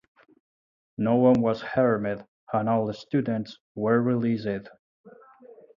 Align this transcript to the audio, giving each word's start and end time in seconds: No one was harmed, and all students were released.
No 0.97 1.17
one 1.17 1.41
was 1.43 1.61
harmed, 1.61 2.25
and 2.51 2.67
all 2.67 2.91
students 2.91 3.59
were 3.75 4.01
released. 4.01 4.67